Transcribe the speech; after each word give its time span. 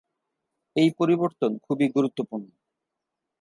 এই 0.75 0.89
পরিবর্তন 0.99 1.51
খুবই 1.59 1.87
গুরুত্বপূর্ণ। 1.87 2.47